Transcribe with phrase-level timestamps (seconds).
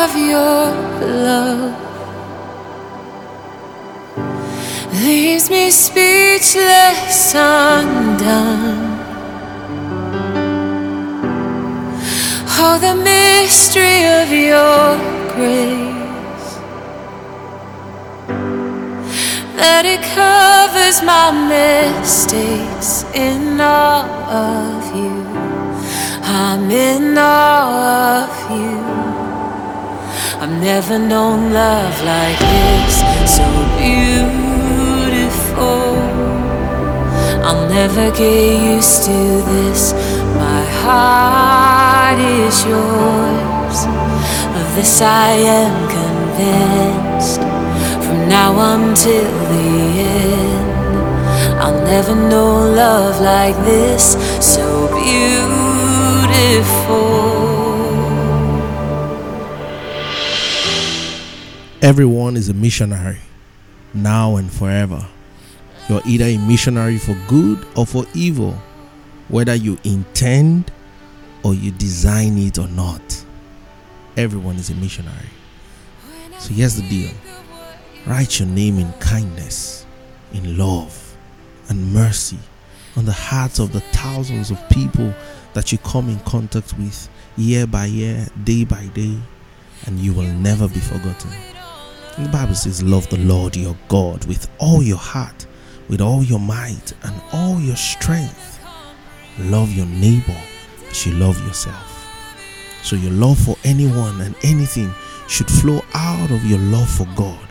[0.00, 0.64] Of your
[1.26, 1.74] love
[4.94, 8.98] leaves me speechless, undone.
[12.62, 14.96] Oh, the mystery of your
[15.34, 16.50] grace
[19.60, 25.20] that it covers my mistakes in all of you.
[26.22, 28.99] I'm in awe of you.
[30.42, 33.02] I've never known love like this,
[33.36, 33.44] so
[33.76, 34.40] beautiful.
[37.44, 39.92] I'll never get used to this.
[40.40, 43.84] My heart is yours.
[44.58, 47.42] Of this I am convinced.
[48.06, 49.68] From now until the
[50.24, 50.70] end,
[51.60, 55.20] I'll never know love like this, so beautiful.
[61.82, 63.20] Everyone is a missionary,
[63.94, 65.08] now and forever.
[65.88, 68.52] You're either a missionary for good or for evil,
[69.28, 70.70] whether you intend
[71.42, 73.24] or you design it or not.
[74.18, 75.30] Everyone is a missionary.
[76.38, 77.14] So here's the deal
[78.06, 79.86] write your name in kindness,
[80.34, 81.16] in love,
[81.70, 82.38] and mercy
[82.94, 85.14] on the hearts of the thousands of people
[85.54, 87.08] that you come in contact with
[87.38, 89.16] year by year, day by day,
[89.86, 91.30] and you will never be forgotten.
[92.16, 95.46] And the Bible says, Love the Lord your God with all your heart,
[95.88, 98.58] with all your might, and all your strength.
[99.38, 100.36] Love your neighbor
[100.90, 101.86] as you love yourself.
[102.82, 104.92] So, your love for anyone and anything
[105.28, 107.46] should flow out of your love for God.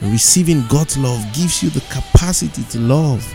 [0.00, 3.26] And receiving God's love gives you the capacity to love.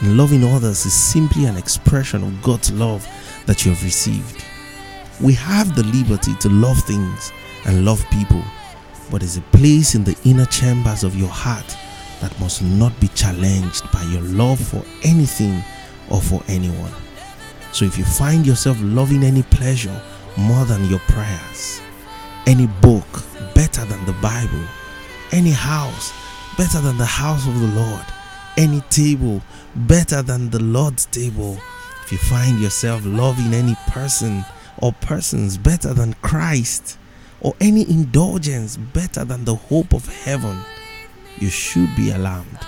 [0.00, 3.06] And loving others is simply an expression of God's love
[3.46, 4.44] that you have received.
[5.20, 7.32] We have the liberty to love things
[7.64, 8.42] and love people
[9.10, 11.76] but is a place in the inner chambers of your heart
[12.20, 15.62] that must not be challenged by your love for anything
[16.10, 16.92] or for anyone.
[17.72, 20.02] So if you find yourself loving any pleasure
[20.36, 21.80] more than your prayers,
[22.46, 23.06] any book
[23.54, 24.64] better than the Bible,
[25.32, 26.12] any house
[26.56, 28.04] better than the house of the Lord,
[28.56, 29.40] any table
[29.74, 31.58] better than the Lord's table,
[32.04, 34.44] if you find yourself loving any person
[34.78, 36.98] or persons better than Christ,
[37.40, 40.58] or any indulgence better than the hope of heaven,
[41.38, 42.58] you should be alarmed.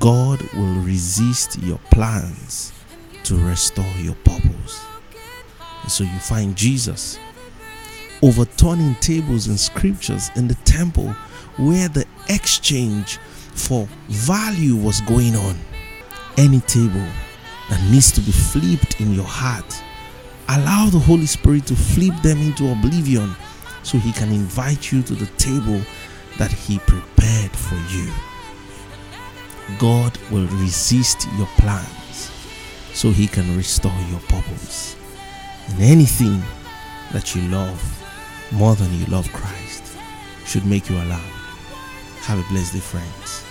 [0.00, 2.72] God will resist your plans
[3.24, 4.84] to restore your purpose.
[5.82, 7.18] And so you find Jesus
[8.22, 11.08] overturning tables and scriptures in the temple
[11.56, 15.56] where the exchange for value was going on.
[16.36, 17.06] Any table
[17.70, 19.82] that needs to be flipped in your heart
[20.48, 23.34] allow the Holy Spirit to flip them into oblivion
[23.82, 25.80] so He can invite you to the table
[26.38, 28.10] that He prepared for you.
[29.78, 32.30] God will resist your plans
[32.94, 34.96] so He can restore your purpose.
[35.68, 36.42] And anything
[37.12, 37.82] that you love
[38.52, 39.96] more than you love Christ
[40.46, 41.24] should make you alarmed.
[42.22, 43.47] Have a blessed day, friends.